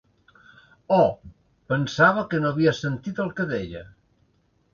Oh, 0.95 1.09
pensava 1.73 2.23
que 2.33 2.41
no 2.45 2.51
havies 2.53 2.81
sentit 2.87 3.23
el 3.27 3.31
que 3.41 3.47
deia. 3.53 3.85